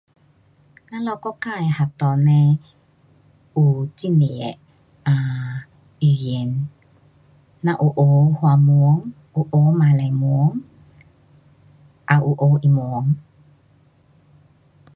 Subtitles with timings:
[0.91, 2.57] 咱们国家的学堂嘞，
[3.55, 4.57] 有很多的
[5.03, 5.67] 啊，
[5.99, 6.67] 语言。
[7.61, 10.63] 咱有学华文，有学马来文，
[12.09, 13.15] 也有学英文。